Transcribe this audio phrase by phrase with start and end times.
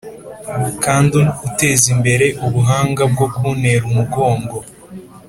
[0.83, 4.57] kandi utezimbere ubuhanga bwo kuntera umugongo,